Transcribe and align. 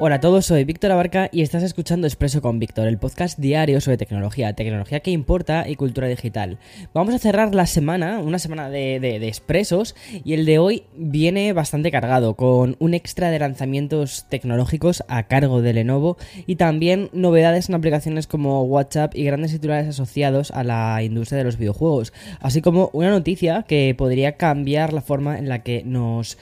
Hola 0.00 0.14
a 0.14 0.20
todos, 0.20 0.46
soy 0.46 0.62
Víctor 0.62 0.92
Abarca 0.92 1.28
y 1.32 1.42
estás 1.42 1.64
escuchando 1.64 2.06
Expreso 2.06 2.40
con 2.40 2.60
Víctor, 2.60 2.86
el 2.86 2.98
podcast 2.98 3.36
diario 3.36 3.80
sobre 3.80 3.96
tecnología, 3.96 4.52
tecnología 4.52 5.00
que 5.00 5.10
importa 5.10 5.68
y 5.68 5.74
cultura 5.74 6.06
digital. 6.06 6.60
Vamos 6.94 7.16
a 7.16 7.18
cerrar 7.18 7.52
la 7.52 7.66
semana, 7.66 8.20
una 8.20 8.38
semana 8.38 8.70
de, 8.70 9.00
de, 9.00 9.26
expresos, 9.26 9.96
y 10.22 10.34
el 10.34 10.46
de 10.46 10.60
hoy 10.60 10.84
viene 10.96 11.52
bastante 11.52 11.90
cargado, 11.90 12.34
con 12.34 12.76
un 12.78 12.94
extra 12.94 13.32
de 13.32 13.40
lanzamientos 13.40 14.26
tecnológicos 14.28 15.02
a 15.08 15.24
cargo 15.24 15.62
de 15.62 15.72
Lenovo 15.72 16.16
y 16.46 16.54
también 16.54 17.10
novedades 17.12 17.68
en 17.68 17.74
aplicaciones 17.74 18.28
como 18.28 18.62
WhatsApp 18.62 19.16
y 19.16 19.24
grandes 19.24 19.50
titulares 19.50 19.88
asociados 19.88 20.52
a 20.52 20.62
la 20.62 21.02
industria 21.02 21.38
de 21.38 21.44
los 21.44 21.58
videojuegos, 21.58 22.12
así 22.38 22.62
como 22.62 22.90
una 22.92 23.10
noticia 23.10 23.64
que 23.64 23.96
podría 23.98 24.36
cambiar 24.36 24.92
la 24.92 25.00
forma 25.00 25.40
en 25.40 25.48
la 25.48 25.64
que 25.64 25.82
nos 25.84 26.38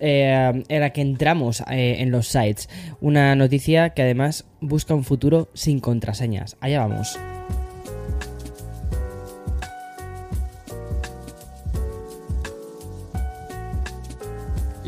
eh, 0.00 0.64
en 0.68 0.80
la 0.80 0.90
que 0.90 1.00
entramos 1.00 1.62
eh, 1.70 1.96
en 1.98 2.10
los 2.10 2.28
sites. 2.28 2.68
Una 3.00 3.34
noticia 3.34 3.90
que 3.90 4.02
además 4.02 4.46
busca 4.60 4.94
un 4.94 5.04
futuro 5.04 5.48
sin 5.54 5.80
contraseñas. 5.80 6.56
Allá 6.60 6.86
vamos. 6.86 7.18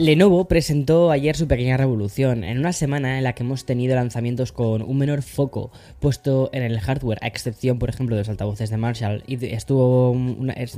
Lenovo 0.01 0.49
presentó 0.49 1.11
ayer 1.11 1.37
su 1.37 1.47
pequeña 1.47 1.77
revolución, 1.77 2.43
en 2.43 2.59
una 2.59 2.73
semana 2.73 3.19
en 3.19 3.25
la 3.25 3.35
que 3.35 3.43
hemos 3.43 3.67
tenido 3.67 3.95
lanzamientos 3.95 4.51
con 4.51 4.81
un 4.81 4.97
menor 4.97 5.21
foco 5.21 5.73
puesto 5.99 6.49
en 6.55 6.63
el 6.63 6.81
hardware, 6.81 7.19
a 7.21 7.27
excepción, 7.27 7.79
por 7.79 7.91
ejemplo, 7.91 8.17
de 8.17 8.23
los 8.23 8.31
altavoces 8.31 8.71
de 8.71 8.79
Marshall, 8.79 9.23
y 9.27 9.45
estuvo 9.45 10.17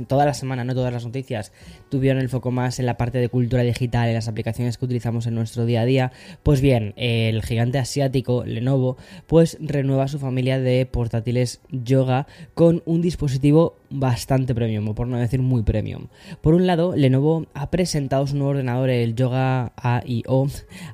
toda 0.09 0.25
la 0.25 0.33
semana, 0.33 0.65
no 0.65 0.75
todas 0.75 0.91
las 0.91 1.05
noticias, 1.05 1.53
tuvieron 1.87 2.21
el 2.21 2.27
foco 2.27 2.51
más 2.51 2.79
en 2.79 2.85
la 2.85 2.97
parte 2.97 3.19
de 3.19 3.29
cultura 3.29 3.63
digital, 3.63 4.09
en 4.09 4.15
las 4.15 4.27
aplicaciones 4.27 4.77
que 4.77 4.83
utilizamos 4.83 5.25
en 5.25 5.35
nuestro 5.35 5.65
día 5.65 5.81
a 5.81 5.85
día. 5.85 6.11
Pues 6.43 6.59
bien, 6.59 6.93
el 6.97 7.43
gigante 7.43 7.77
asiático 7.77 8.43
Lenovo, 8.43 8.97
pues 9.27 9.57
renueva 9.61 10.09
su 10.09 10.19
familia 10.19 10.59
de 10.59 10.85
portátiles 10.85 11.61
Yoga 11.71 12.27
con 12.55 12.83
un 12.85 13.01
dispositivo 13.01 13.77
bastante 13.93 14.53
premium, 14.55 14.87
o 14.89 14.95
por 14.95 15.07
no 15.07 15.17
decir 15.17 15.41
muy 15.41 15.63
premium. 15.63 16.07
Por 16.41 16.53
un 16.55 16.67
lado, 16.67 16.95
Lenovo 16.95 17.45
ha 17.53 17.69
presentado 17.69 18.27
su 18.27 18.35
nuevo 18.35 18.51
ordenador, 18.51 18.89
el 18.89 19.15
Yoga 19.15 19.73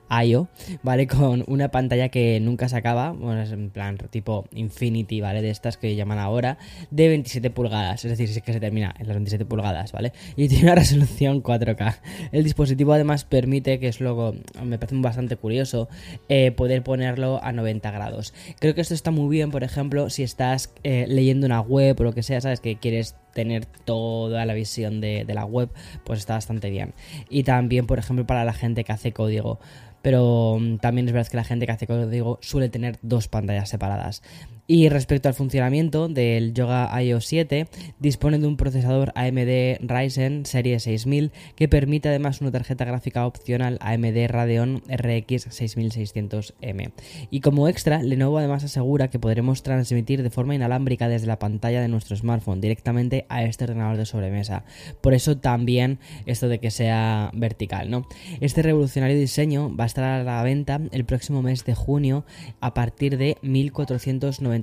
AIO, 0.09 0.47
¿vale? 0.83 1.07
Con 1.07 1.43
una 1.47 1.69
pantalla 1.69 2.09
que 2.09 2.39
nunca 2.39 2.69
se 2.69 2.77
acaba, 2.77 3.11
bueno, 3.11 3.41
es 3.41 3.51
en 3.51 3.69
plan 3.69 3.97
tipo 4.09 4.45
Infinity, 4.53 5.21
¿vale? 5.21 5.41
De 5.41 5.49
estas 5.49 5.77
que 5.77 5.95
llaman 5.95 6.19
ahora, 6.19 6.57
de 6.91 7.07
27 7.07 7.49
pulgadas, 7.49 8.03
es 8.05 8.11
decir, 8.11 8.27
si 8.27 8.39
es 8.39 8.43
que 8.43 8.53
se 8.53 8.59
termina 8.59 8.93
en 8.99 9.07
las 9.07 9.15
27 9.15 9.45
pulgadas, 9.45 9.91
¿vale? 9.91 10.13
Y 10.35 10.47
tiene 10.47 10.65
una 10.65 10.75
resolución 10.75 11.41
4K. 11.41 11.99
El 12.31 12.43
dispositivo 12.43 12.93
además 12.93 13.23
permite, 13.23 13.79
que 13.79 13.87
es 13.87 14.01
luego, 14.01 14.35
me 14.63 14.77
parece 14.77 14.95
bastante 14.99 15.37
curioso, 15.37 15.87
eh, 16.27 16.51
poder 16.51 16.83
ponerlo 16.83 17.43
a 17.43 17.51
90 17.51 17.91
grados. 17.91 18.33
Creo 18.59 18.75
que 18.75 18.81
esto 18.81 18.93
está 18.93 19.11
muy 19.11 19.29
bien, 19.29 19.51
por 19.51 19.63
ejemplo, 19.63 20.09
si 20.09 20.23
estás 20.23 20.73
eh, 20.83 21.05
leyendo 21.07 21.45
una 21.45 21.61
web 21.61 21.99
o 21.99 22.03
lo 22.03 22.13
que 22.13 22.23
sea, 22.23 22.41
¿sabes? 22.41 22.59
Que 22.59 22.75
quieres 22.89 23.15
tener 23.33 23.65
toda 23.65 24.45
la 24.45 24.53
visión 24.53 25.01
de, 25.01 25.25
la 25.27 25.45
web, 25.45 25.69
pues 26.03 26.19
está 26.19 26.33
bastante 26.33 26.69
bien. 26.69 26.93
Y 27.29 27.43
también, 27.43 27.85
por 27.85 27.99
ejemplo, 27.99 28.25
para 28.25 28.43
la 28.43 28.53
gente 28.53 28.83
que 28.83 28.91
hace 28.91 29.13
código 29.13 29.59
pero 30.01 30.57
mm, 30.59 30.77
también 30.77 31.07
es 31.07 31.13
verdad 31.13 31.29
que 31.29 31.37
la 31.37 31.43
gente 31.43 31.65
que 31.65 31.73
hace 31.73 31.85
código 31.85 32.39
suele 32.41 32.69
tener 32.69 32.99
dos 33.01 33.27
pantallas 33.27 33.67
separadas. 33.67 34.23
Y 34.71 34.87
respecto 34.89 35.27
al 35.27 35.33
funcionamiento 35.33 36.09
del 36.09 36.53
Yoga 36.53 36.91
IO 37.01 37.21
7, 37.21 37.67
dispone 37.97 38.37
de 38.37 38.45
un 38.45 38.55
procesador 38.55 39.11
AMD 39.15 39.79
Ryzen 39.81 40.45
serie 40.45 40.79
6000 40.79 41.31
que 41.55 41.67
permite 41.67 42.09
además 42.09 42.39
una 42.39 42.51
tarjeta 42.51 42.85
gráfica 42.85 43.25
opcional 43.25 43.79
AMD 43.81 44.27
Radeon 44.27 44.83
RX 44.87 45.47
6600M. 45.47 46.91
Y 47.31 47.39
como 47.39 47.67
extra, 47.67 48.03
Lenovo 48.03 48.37
además 48.37 48.63
asegura 48.63 49.09
que 49.09 49.17
podremos 49.17 49.63
transmitir 49.63 50.21
de 50.21 50.29
forma 50.29 50.53
inalámbrica 50.53 51.09
desde 51.09 51.25
la 51.25 51.39
pantalla 51.39 51.81
de 51.81 51.87
nuestro 51.87 52.15
smartphone 52.15 52.61
directamente 52.61 53.25
a 53.27 53.43
este 53.45 53.63
ordenador 53.63 53.97
de 53.97 54.05
sobremesa. 54.05 54.65
Por 55.01 55.15
eso 55.15 55.35
también 55.35 55.97
esto 56.27 56.47
de 56.47 56.59
que 56.59 56.69
sea 56.69 57.31
vertical, 57.33 57.89
¿no? 57.89 58.07
Este 58.39 58.61
revolucionario 58.61 59.17
diseño 59.17 59.75
va 59.75 59.85
a 59.85 59.87
estar 59.87 60.03
a 60.03 60.23
la 60.23 60.43
venta 60.43 60.79
el 60.91 61.05
próximo 61.05 61.41
mes 61.41 61.65
de 61.65 61.73
junio 61.73 62.23
a 62.59 62.75
partir 62.75 63.17
de 63.17 63.39
1490 63.41 64.58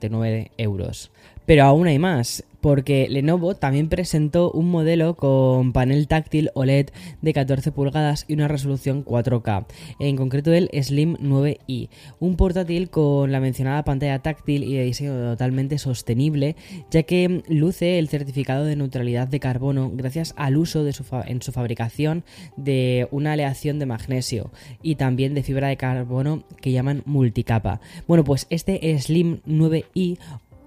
euros. 0.57 1.11
Pero 1.45 1.65
aún 1.65 1.87
hay 1.87 1.99
más 1.99 2.45
porque 2.61 3.07
Lenovo 3.09 3.55
también 3.55 3.89
presentó 3.89 4.51
un 4.51 4.71
modelo 4.71 5.17
con 5.17 5.73
panel 5.73 6.09
táctil 6.09 6.51
OLED 6.55 6.89
de 7.23 7.33
14 7.33 7.73
pulgadas 7.73 8.25
y 8.29 8.35
una 8.35 8.49
resolución 8.49 9.05
4K, 9.05 9.67
en 10.01 10.17
concreto 10.17 10.53
el 10.53 10.71
Slim 10.83 11.17
9i, 11.17 11.89
un 12.21 12.37
portátil 12.37 12.91
con 12.91 13.33
la 13.33 13.41
mencionada 13.41 13.85
pantalla 13.85 14.21
táctil 14.21 14.65
y 14.65 14.75
de 14.75 14.85
diseño 14.85 15.13
totalmente 15.31 15.79
sostenible, 15.79 16.57
ya 16.91 17.03
que 17.03 17.43
luce 17.49 17.99
el 17.99 18.09
certificado 18.09 18.65
de 18.65 18.77
neutralidad 18.77 19.29
de 19.29 19.41
carbono 19.41 19.91
gracias 19.95 20.35
al 20.37 20.57
uso 20.57 20.85
de 20.85 20.93
su 20.93 21.05
en 21.27 21.41
su 21.41 21.53
fabricación 21.53 22.25
de 22.57 23.09
una 23.11 23.33
aleación 23.33 23.79
de 23.79 23.87
magnesio 23.87 24.51
y 24.83 24.97
también 24.97 25.35
de 25.35 25.43
fibra 25.43 25.69
de 25.69 25.77
carbono 25.77 26.45
que 26.61 26.73
llaman 26.73 27.03
multicapa. 27.07 27.81
Bueno, 28.07 28.25
pues 28.25 28.47
este 28.51 28.99
Slim 28.99 29.41
9i 29.47 30.19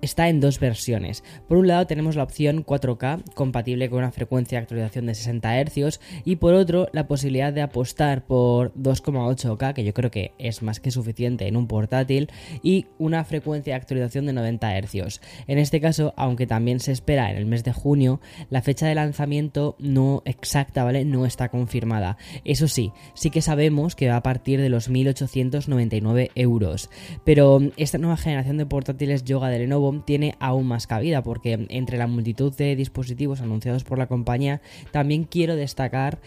está 0.02 0.30
en 0.30 0.40
dos 0.40 0.60
versiones. 0.60 1.24
Por 1.48 1.58
un 1.58 1.68
lado 1.68 1.88
tenemos 1.88 2.16
la 2.16 2.24
opción 2.24 2.66
4K 2.66 3.34
compatible 3.34 3.90
con 3.90 4.00
una 4.00 4.12
frecuencia 4.12 4.58
de 4.58 4.64
actualización 4.64 5.06
de 5.06 5.16
60 5.16 5.64
Hz 5.64 6.00
y 6.26 6.38
por 6.38 6.54
otro 6.54 6.88
la 6.92 7.08
posibilidad 7.08 7.54
de 7.54 7.62
apostar 7.62 8.26
por 8.26 8.74
2,8K 8.76 9.74
que 9.74 9.84
yo 9.84 9.94
creo 9.94 10.12
que 10.12 10.34
es 10.38 10.62
más 10.62 10.80
que 10.80 10.92
suficiente 10.92 11.48
en 11.48 11.56
un 11.56 11.68
portátil 11.68 12.30
y 12.64 12.88
una 12.98 13.24
frecuencia 13.24 13.74
de 13.74 13.80
actualización 13.80 14.26
de 14.26 14.34
90 14.34 14.82
Hz. 14.82 15.22
En 15.48 15.58
este 15.58 15.82
caso, 15.82 16.14
aunque 16.18 16.48
también 16.48 16.80
se 16.80 16.92
espera 16.92 17.32
en 17.32 17.38
el 17.38 17.46
mes 17.46 17.64
de 17.64 17.74
junio, 17.74 18.20
la 18.50 18.62
fecha 18.62 18.88
de 18.88 18.96
lanzamiento 18.96 19.76
no 19.80 20.22
exacta, 20.26 20.84
¿vale? 20.84 21.06
No 21.06 21.26
está 21.26 21.50
confirmada. 21.50 22.18
Eso 22.46 22.68
sí, 22.68 22.92
sí 23.14 23.30
que 23.30 23.42
sabemos 23.42 23.96
que 23.96 24.10
va 24.10 24.18
a 24.18 24.24
partir 24.24 24.62
de 24.62 24.70
los 24.70 24.90
1899 24.90 26.32
euros. 26.36 26.90
Pero 27.24 27.60
esta 27.78 27.98
nueva 27.98 28.18
generación 28.18 28.58
de 28.58 28.66
portátiles 28.66 29.24
Yoga 29.24 29.50
de 29.50 29.60
Lenovo 29.60 29.89
tiene 30.06 30.36
aún 30.40 30.68
más 30.68 30.88
cabida 30.88 31.24
porque 31.24 31.68
entre 31.70 31.98
la 31.98 32.08
multitud 32.08 32.54
de 32.56 32.76
dispositivos 32.76 33.42
anunciados 33.42 33.84
por 33.84 33.98
la 33.98 34.08
compañía 34.08 34.62
también 34.92 35.24
quiero 35.24 35.56
destacar 35.56 36.20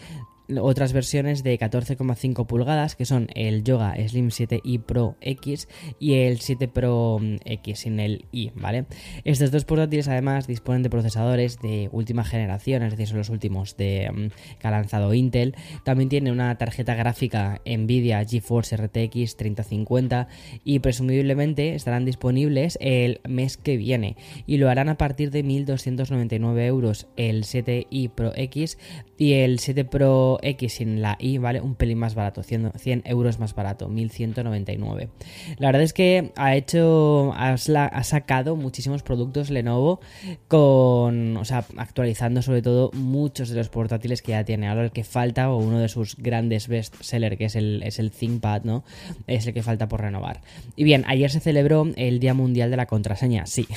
otras 0.61 0.93
versiones 0.93 1.43
de 1.43 1.57
14,5 1.57 2.45
pulgadas 2.45 2.95
que 2.95 3.05
son 3.05 3.27
el 3.35 3.63
Yoga 3.63 3.95
Slim 4.07 4.29
7i 4.29 4.81
Pro 4.81 5.15
X 5.21 5.67
y 5.99 6.13
el 6.13 6.39
7 6.39 6.67
Pro 6.67 7.19
mm, 7.21 7.37
X 7.45 7.79
sin 7.79 7.99
el 7.99 8.25
i, 8.31 8.51
¿vale? 8.55 8.85
Estos 9.23 9.51
dos 9.51 9.65
portátiles 9.65 10.07
además 10.07 10.47
disponen 10.47 10.83
de 10.83 10.89
procesadores 10.89 11.59
de 11.59 11.89
última 11.91 12.23
generación, 12.23 12.83
es 12.83 12.91
decir, 12.91 13.07
son 13.07 13.17
los 13.17 13.29
últimos 13.29 13.77
de, 13.77 14.09
mm, 14.11 14.59
que 14.59 14.67
ha 14.67 14.71
lanzado 14.71 15.13
Intel. 15.13 15.55
También 15.83 16.09
tiene 16.09 16.31
una 16.31 16.57
tarjeta 16.57 16.95
gráfica 16.95 17.61
Nvidia 17.65 18.23
GeForce 18.25 18.77
RTX 18.77 19.37
3050 19.37 20.27
y 20.63 20.79
presumiblemente 20.79 21.75
estarán 21.75 22.05
disponibles 22.05 22.77
el 22.81 23.21
mes 23.27 23.57
que 23.57 23.77
viene 23.77 24.17
y 24.45 24.57
lo 24.57 24.69
harán 24.69 24.89
a 24.89 24.97
partir 24.97 25.31
de 25.31 25.43
1299 25.43 26.65
euros 26.65 27.07
el 27.15 27.43
7i 27.43 28.09
Pro 28.09 28.33
X 28.35 28.77
y 29.17 29.33
el 29.33 29.59
7 29.59 29.85
Pro 29.85 30.32
X 30.41 30.73
sin 30.73 31.01
la 31.01 31.17
I, 31.19 31.37
¿vale? 31.37 31.61
Un 31.61 31.75
pelín 31.75 31.97
más 31.97 32.15
barato, 32.15 32.43
100, 32.43 32.71
euros 33.05 33.39
más 33.39 33.55
barato, 33.55 33.87
1199. 33.87 35.09
La 35.57 35.67
verdad 35.67 35.83
es 35.83 35.93
que 35.93 36.31
ha 36.35 36.55
hecho, 36.55 37.33
ha, 37.35 37.57
sacado 37.57 38.55
muchísimos 38.55 39.03
productos 39.03 39.49
Lenovo 39.49 39.99
con, 40.47 41.37
o 41.37 41.45
sea, 41.45 41.65
actualizando 41.77 42.41
sobre 42.41 42.61
todo 42.61 42.91
muchos 42.93 43.49
de 43.49 43.55
los 43.55 43.69
portátiles 43.69 44.21
que 44.21 44.31
ya 44.31 44.43
tiene. 44.43 44.67
Ahora 44.67 44.83
el 44.83 44.91
que 44.91 45.03
falta, 45.03 45.51
o 45.51 45.57
uno 45.57 45.79
de 45.79 45.89
sus 45.89 46.15
grandes 46.17 46.67
best 46.67 46.95
seller, 47.01 47.37
que 47.37 47.45
es 47.45 47.55
el, 47.55 47.83
es 47.83 47.99
el 47.99 48.11
ThinkPad, 48.11 48.63
¿no? 48.63 48.83
Es 49.27 49.47
el 49.47 49.53
que 49.53 49.63
falta 49.63 49.87
por 49.87 50.01
renovar. 50.01 50.41
Y 50.75 50.83
bien, 50.83 51.03
ayer 51.07 51.29
se 51.29 51.39
celebró 51.39 51.87
el 51.95 52.19
Día 52.19 52.33
Mundial 52.33 52.71
de 52.71 52.77
la 52.77 52.85
Contraseña, 52.85 53.45
sí. 53.45 53.67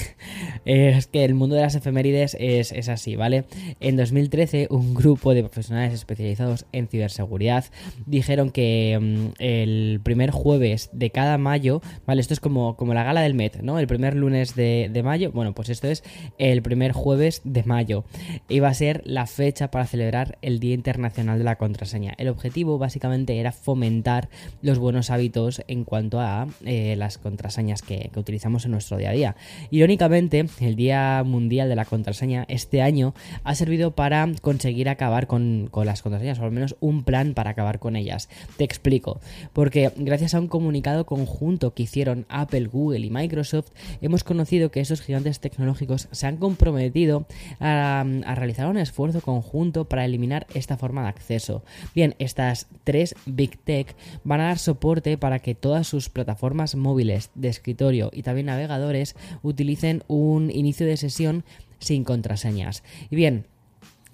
Es 0.67 1.07
que 1.07 1.25
el 1.25 1.35
mundo 1.35 1.55
de 1.55 1.63
las 1.63 1.77
efemérides 1.77 2.37
es, 2.41 2.73
es 2.73 2.89
así, 2.89 3.15
¿vale? 3.15 3.45
En 3.79 3.97
2013, 3.97 4.67
un 4.71 4.95
grupo 4.95 5.33
de 5.33 5.43
profesionales 5.43 5.95
especializados 5.95 6.67
en 6.73 6.89
ciberseguridad 6.89 7.65
dijeron 8.05 8.51
que 8.51 8.99
mm, 9.01 9.41
el 9.43 10.01
primer 10.03 10.33
jueves 10.33 10.91
de 10.93 11.11
cada 11.11 11.39
mayo, 11.39 11.81
¿vale? 12.05 12.21
Esto 12.21 12.35
es 12.35 12.41
como, 12.41 12.77
como 12.77 12.95
la 12.95 13.05
gala 13.05 13.21
del 13.21 13.35
Met, 13.35 13.61
¿no? 13.63 13.79
El 13.79 13.87
primer 13.87 14.17
lunes 14.17 14.57
de, 14.57 15.03
mayo, 15.05 15.31
bueno, 15.31 15.55
pues 15.55 15.69
esto 15.69 15.87
es 15.87 16.03
el 16.39 16.63
primer 16.63 16.93
jueves 16.93 17.43
de 17.45 17.62
mayo. 17.62 18.05
Iba 18.49 18.69
a 18.69 18.75
ser 18.75 19.03
la 19.05 19.27
fecha 19.27 19.71
para 19.71 19.87
celebrar 19.87 20.37
el 20.43 20.59
Día 20.59 20.75
Internacional 20.75 21.39
de 21.39 21.45
la 21.45 21.57
Contraseña. 21.57 22.15
El 22.19 22.29
objetivo 22.29 22.79
básicamente 22.79 23.39
era 23.39 23.53
fomentar 23.53 24.29
los 24.62 24.81
buenos 24.81 25.11
hábitos 25.11 25.62
en 25.69 25.85
cuanto 25.85 26.21
a 26.21 26.49
eh, 26.65 26.97
las 26.97 27.19
contraseñas 27.19 27.83
que, 27.83 28.11
que 28.12 28.19
utilizamos 28.19 28.65
en 28.65 28.73
nuestro 28.73 28.97
día 28.97 29.11
a 29.11 29.12
día. 29.12 29.37
Irónicamente, 29.71 30.47
el 30.61 30.76
Día 30.76 31.23
Mundial 31.25 31.69
de 31.69 31.76
la 31.76 31.85
Contraseña 31.85 32.44
este 32.49 32.82
año 32.82 33.14
ha 33.44 33.55
servido 33.55 33.93
para 33.93 34.29
conseguir 34.41 34.88
acabar 34.88 35.26
con, 35.26 35.69
con 35.70 35.87
las 35.87 36.03
contraseñas 36.03 36.38
o 36.38 36.44
al 36.44 36.53
menos 36.53 36.76
un 36.81 37.05
plan 37.05 37.35
para 37.35 37.50
acabar 37.50 37.79
con 37.79 37.97
ellas. 37.97 38.29
Te 38.56 38.64
explico. 38.64 39.20
Porque 39.53 39.93
gracias 39.97 40.35
a 40.35 40.41
un 40.41 40.49
comunicado 40.49 41.06
conjunto 41.06 41.75
que 41.75 41.85
hicieron 41.85 42.26
Apple, 42.29 42.67
Google 42.67 43.06
y 43.06 43.11
Microsoft, 43.11 43.70
hemos 44.00 44.25
conocido 44.25 44.70
que 44.70 44.81
esos 44.81 45.00
gigantes 45.00 45.41
tecnológicos 45.41 46.08
se 46.11 46.26
han 46.26 46.37
comprometido 46.37 47.26
a 47.61 48.05
realizar 48.35 48.67
un 48.67 48.79
esfuerzo 48.79 49.20
conjunto 49.20 49.87
para 49.87 50.05
eliminar 50.05 50.47
esta 50.55 50.76
forma 50.76 51.02
de 51.02 51.09
acceso. 51.09 51.62
Bien, 51.94 52.14
estas 52.19 52.67
tres 52.85 53.14
Big 53.26 53.59
Tech 53.59 53.94
van 54.25 54.41
a 54.41 54.47
dar 54.47 54.59
soporte 54.59 55.19
para 55.19 55.38
que 55.38 55.55
todas 55.55 55.87
sus 55.87 56.09
plataformas 56.09 56.75
móviles 56.75 57.31
de 57.35 57.49
escritorio 57.49 58.11
y 58.12 58.23
también 58.23 58.47
navegadores 58.47 59.17
utilicen 59.43 60.02
un 60.09 60.46
inicio 60.51 60.87
de 60.87 60.97
sesión 60.97 61.45
sin 61.79 62.05
contraseñas. 62.05 62.83
Y 63.11 63.17
bien, 63.17 63.47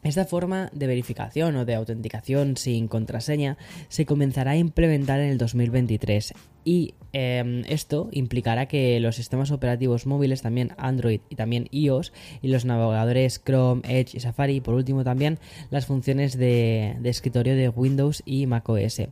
esta 0.03 0.25
forma 0.25 0.69
de 0.73 0.89
verificación 0.89 1.55
o 1.55 1.65
de 1.65 1.77
autenticación 1.77 2.57
sin 2.57 2.89
contraseña 2.89 3.57
se 3.89 4.05
comenzará 4.05 4.53
a 4.53 4.57
implementar 4.57 5.21
en 5.21 5.31
el 5.31 5.39
2023 5.39 6.35
y 6.65 6.95
em, 7.13 7.63
esto 7.69 8.09
implicará 8.11 8.67
que 8.67 8.99
los 8.99 9.15
sistemas 9.15 9.53
operativos 9.53 10.07
móviles, 10.07 10.43
también 10.43 10.73
Android 10.77 11.21
y 11.29 11.37
también 11.37 11.69
iOS, 11.71 12.13
y 12.41 12.49
los 12.49 12.65
navegadores 12.65 13.41
Chrome, 13.45 13.83
Edge 13.85 14.17
y 14.17 14.21
Safari, 14.21 14.57
y 14.57 14.61
por 14.61 14.75
último 14.75 15.05
también 15.05 15.39
las 15.71 15.87
funciones 15.87 16.37
de, 16.37 16.97
de 17.01 17.11
escritorio 17.11 17.55
de 17.55 17.69
Windows 17.69 18.23
y 18.25 18.47
macOS. 18.47 19.03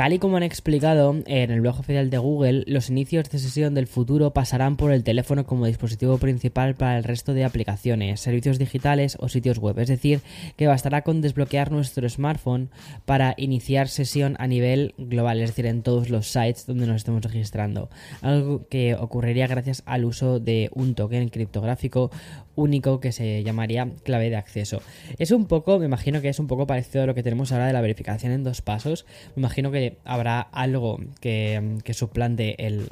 Tal 0.00 0.14
y 0.14 0.18
como 0.18 0.38
han 0.38 0.42
explicado 0.42 1.14
en 1.26 1.50
el 1.50 1.60
blog 1.60 1.78
oficial 1.78 2.08
de 2.08 2.16
Google, 2.16 2.64
los 2.66 2.88
inicios 2.88 3.28
de 3.28 3.38
sesión 3.38 3.74
del 3.74 3.86
futuro 3.86 4.32
pasarán 4.32 4.78
por 4.78 4.92
el 4.92 5.04
teléfono 5.04 5.44
como 5.44 5.66
dispositivo 5.66 6.16
principal 6.16 6.74
para 6.74 6.96
el 6.96 7.04
resto 7.04 7.34
de 7.34 7.44
aplicaciones, 7.44 8.18
servicios 8.20 8.58
digitales 8.58 9.18
o 9.20 9.28
sitios 9.28 9.58
web. 9.58 9.78
Es 9.78 9.88
decir, 9.88 10.22
que 10.56 10.68
bastará 10.68 11.02
con 11.02 11.20
desbloquear 11.20 11.70
nuestro 11.70 12.08
smartphone 12.08 12.70
para 13.04 13.34
iniciar 13.36 13.88
sesión 13.88 14.36
a 14.38 14.46
nivel 14.46 14.94
global, 14.96 15.38
es 15.42 15.50
decir, 15.50 15.66
en 15.66 15.82
todos 15.82 16.08
los 16.08 16.28
sites 16.28 16.64
donde 16.64 16.86
nos 16.86 16.96
estemos 16.96 17.20
registrando. 17.22 17.90
Algo 18.22 18.66
que 18.70 18.94
ocurriría 18.94 19.48
gracias 19.48 19.82
al 19.84 20.06
uso 20.06 20.40
de 20.40 20.70
un 20.72 20.94
token 20.94 21.28
criptográfico 21.28 22.10
único 22.56 23.00
que 23.00 23.12
se 23.12 23.42
llamaría 23.42 23.90
clave 24.02 24.30
de 24.30 24.36
acceso. 24.36 24.80
Es 25.18 25.30
un 25.30 25.46
poco, 25.46 25.78
me 25.78 25.84
imagino 25.86 26.20
que 26.20 26.30
es 26.30 26.38
un 26.38 26.46
poco 26.46 26.66
parecido 26.66 27.04
a 27.04 27.06
lo 27.06 27.14
que 27.14 27.22
tenemos 27.22 27.52
ahora 27.52 27.66
de 27.66 27.72
la 27.72 27.80
verificación 27.80 28.32
en 28.32 28.44
dos 28.44 28.62
pasos. 28.62 29.06
Me 29.34 29.40
imagino 29.40 29.70
que 29.70 29.89
habrá 30.04 30.40
algo 30.40 31.00
que, 31.20 31.80
suplante 31.92 32.66
el, 32.66 32.88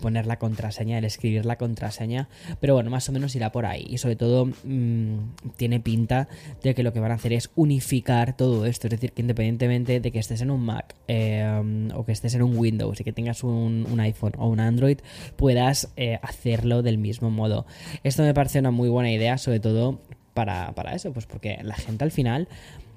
poner 0.00 0.26
la 0.26 0.38
contraseña, 0.38 0.98
el 0.98 1.04
escribir 1.04 1.44
la 1.44 1.56
contraseña, 1.56 2.28
pero 2.60 2.74
bueno, 2.74 2.90
más 2.90 3.08
o 3.08 3.12
menos 3.12 3.34
irá 3.34 3.52
por 3.52 3.66
ahí. 3.66 3.86
Y 3.88 3.98
sobre 3.98 4.16
todo 4.16 4.46
mm, 4.46 5.16
tiene 5.56 5.80
pinta 5.80 6.28
de 6.62 6.74
que 6.74 6.82
lo 6.82 6.92
que 6.92 7.00
van 7.00 7.12
a 7.12 7.14
hacer 7.14 7.32
es 7.32 7.50
unificar 7.54 8.36
todo 8.36 8.66
esto, 8.66 8.86
es 8.86 8.92
decir, 8.92 9.12
que 9.12 9.22
independientemente 9.22 10.00
de 10.00 10.10
que 10.10 10.18
estés 10.18 10.40
en 10.40 10.50
un 10.50 10.64
Mac 10.64 10.94
eh, 11.08 11.90
o 11.94 12.04
que 12.04 12.12
estés 12.12 12.34
en 12.34 12.42
un 12.42 12.56
Windows 12.56 13.00
y 13.00 13.04
que 13.04 13.12
tengas 13.12 13.42
un, 13.44 14.00
iPhone 14.00 14.32
o 14.38 14.48
un 14.48 14.60
Android, 14.60 14.98
puedas 15.36 15.92
eh, 15.96 16.18
hacerlo 16.22 16.82
del 16.82 16.98
mismo 16.98 17.30
modo. 17.30 17.66
Esto 18.02 18.22
me 18.22 18.34
parece 18.34 18.60
una 18.60 18.70
muy 18.70 18.88
buena 18.88 19.10
idea, 19.12 19.38
sobre 19.38 19.60
todo 19.60 20.00
para, 20.34 20.72
para, 20.72 20.94
eso, 20.94 21.12
pues 21.12 21.26
porque 21.26 21.58
la 21.62 21.74
gente 21.74 22.04
al 22.04 22.10
final 22.10 22.48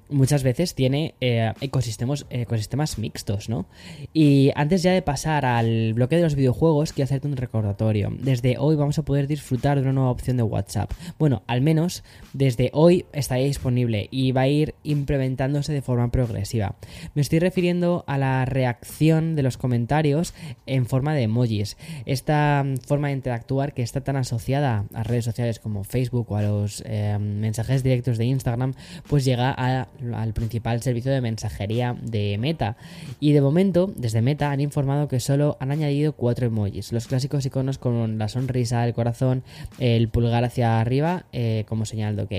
muchas 0.08 0.42
veces 0.42 0.74
tiene 0.74 1.14
eh, 1.20 1.52
ecosistemas, 1.60 2.98
mixtos, 2.98 3.48
¿no? 3.48 3.66
Y 4.12 4.50
antes 4.54 4.82
ya 4.82 4.92
de 4.92 5.02
pasar 5.02 5.44
al 5.44 5.94
bloque 5.94 6.16
de 6.16 6.22
los 6.22 6.34
videojuegos, 6.34 6.92
quiero 6.92 7.04
hacerte 7.04 7.28
un 7.28 7.36
recordatorio. 7.36 8.12
Desde 8.18 8.56
hoy 8.58 8.76
vamos 8.76 8.98
a 8.98 9.04
poder 9.04 9.26
disfrutar 9.26 9.76
de 9.76 9.82
una 9.82 9.92
nueva 9.92 10.10
opción 10.10 10.36
de 10.36 10.42
WhatsApp. 10.42 10.92
Bueno, 11.18 11.42
al 11.46 11.60
menos 11.60 12.04
desde 12.32 12.70
hoy 12.72 13.06
estará 13.12 13.40
disponible 13.40 14.08
y 14.10 14.32
va 14.32 14.42
a 14.42 14.48
ir 14.48 14.74
implementándose 14.82 15.72
de 15.72 15.82
forma 15.82 16.10
progresiva. 16.10 16.76
Me 17.14 17.22
estoy 17.22 17.38
refiriendo 17.38 18.04
a 18.06 18.18
la 18.18 18.44
reacción 18.44 19.36
de 19.36 19.42
los 19.42 19.56
comentarios 19.56 20.34
en 20.66 20.86
forma 20.86 21.14
de 21.14 21.22
emojis. 21.22 21.76
Esta 22.06 22.64
forma 22.86 23.08
de 23.08 23.14
interactuar 23.14 23.74
que 23.74 23.82
está 23.82 24.02
tan 24.02 24.16
asociada 24.16 24.84
a 24.94 25.02
redes 25.02 25.24
sociales 25.24 25.58
como 25.58 25.84
Facebook 25.84 26.30
o 26.30 26.36
a 26.36 26.42
los 26.42 26.82
eh, 26.86 27.18
mensajes 27.18 27.82
directos 27.82 28.18
de 28.18 28.26
Instagram, 28.26 28.74
pues 29.08 29.24
llega 29.24 29.54
a 29.56 29.88
al 30.14 30.32
principal 30.32 30.82
servicio 30.82 31.12
de 31.12 31.20
mensajería 31.20 31.96
de 32.02 32.36
Meta. 32.38 32.76
Y 33.20 33.32
de 33.32 33.40
momento, 33.40 33.92
desde 33.96 34.22
Meta 34.22 34.50
han 34.50 34.60
informado 34.60 35.08
que 35.08 35.20
solo 35.20 35.56
han 35.60 35.70
añadido 35.70 36.12
cuatro 36.12 36.46
emojis, 36.46 36.92
los 36.92 37.06
clásicos 37.06 37.46
iconos 37.46 37.78
con 37.78 38.18
la 38.18 38.28
sonrisa, 38.28 38.86
el 38.86 38.94
corazón, 38.94 39.42
el 39.78 40.08
pulgar 40.08 40.44
hacia 40.44 40.80
arriba 40.80 41.26
eh, 41.32 41.64
como 41.68 41.84
señal 41.84 42.16
de 42.16 42.22
OK. 42.22 42.32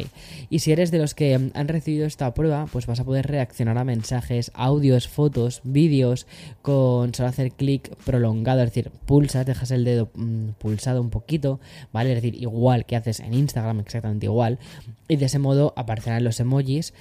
Y 0.50 0.60
si 0.60 0.72
eres 0.72 0.92
de 0.92 1.00
los 1.00 1.14
que 1.14 1.36
han 1.36 1.68
recibido 1.68 2.06
esta 2.06 2.34
prueba, 2.34 2.68
pues 2.72 2.86
vas 2.86 3.00
a 3.00 3.04
poder 3.04 3.28
reaccionar 3.28 3.78
a 3.78 3.84
mensajes, 3.84 4.52
audios, 4.54 5.08
fotos, 5.08 5.62
vídeos 5.64 6.28
con 6.62 7.14
solo 7.14 7.30
hacer 7.30 7.52
clic 7.52 7.96
prolongado, 8.06 8.62
es 8.62 8.70
decir, 8.70 8.92
pulsas, 9.06 9.46
dejas 9.46 9.72
el 9.72 9.84
dedo 9.84 10.10
mm, 10.16 10.50
pulsado 10.58 11.02
un 11.02 11.10
poquito, 11.10 11.60
¿vale? 11.92 12.10
Es 12.12 12.22
decir, 12.22 12.42
igual 12.42 12.86
que 12.86 12.96
haces 12.96 13.20
en 13.20 13.34
Instagram, 13.34 13.80
exactamente 13.80 14.26
igual. 14.26 14.60
Y 15.08 15.18
de 15.18 15.26
ese 15.26 15.40
modo 15.40 15.74
aparecerán 15.76 16.24
los 16.24 16.40
emojis 16.40 16.94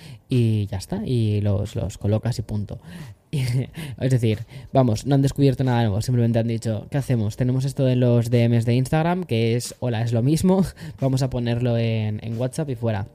ya 0.71 0.79
está, 0.79 1.03
y 1.05 1.41
los, 1.41 1.77
los 1.77 1.99
colocas 1.99 2.39
y 2.39 2.43
punto. 2.43 2.79
es 3.33 4.11
decir, 4.11 4.41
vamos, 4.73 5.07
no 5.07 5.15
han 5.15 5.23
descubierto 5.23 5.65
nada 5.65 5.81
nuevo, 5.81 6.01
simplemente 6.01 6.39
han 6.39 6.49
dicho, 6.49 6.87
¿qué 6.91 6.99
hacemos? 6.99 7.37
Tenemos 7.37 7.65
esto 7.65 7.89
en 7.89 8.01
los 8.01 8.31
DMs 8.31 8.65
de 8.65 8.75
Instagram, 8.75 9.25
que 9.25 9.57
es, 9.57 9.75
hola, 9.81 10.03
es 10.03 10.13
lo 10.13 10.23
mismo, 10.23 10.65
vamos 11.01 11.23
a 11.23 11.31
ponerlo 11.31 11.77
en, 11.77 12.21
en 12.23 12.39
WhatsApp 12.39 12.71
y 12.71 12.75
fuera. 12.75 13.07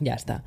Ya 0.00 0.14
está. 0.14 0.42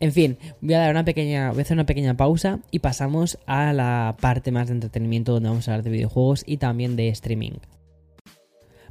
En 0.00 0.12
fin, 0.12 0.38
voy 0.60 0.74
a 0.74 0.78
dar 0.78 0.90
una 0.90 1.04
pequeña, 1.04 1.50
voy 1.50 1.60
a 1.60 1.62
hacer 1.62 1.76
una 1.76 1.86
pequeña 1.86 2.16
pausa 2.16 2.60
y 2.70 2.78
pasamos 2.78 3.38
a 3.46 3.72
la 3.72 4.16
parte 4.20 4.50
más 4.50 4.68
de 4.68 4.74
entretenimiento 4.74 5.32
donde 5.32 5.48
vamos 5.48 5.68
a 5.68 5.72
hablar 5.72 5.84
de 5.84 5.90
videojuegos 5.90 6.42
y 6.46 6.58
también 6.58 6.96
de 6.96 7.08
streaming. 7.08 7.52